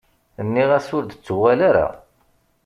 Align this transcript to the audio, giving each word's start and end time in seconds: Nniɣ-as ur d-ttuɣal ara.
Nniɣ-as 0.45 0.87
ur 0.97 1.03
d-ttuɣal 1.05 1.59
ara. 1.69 1.87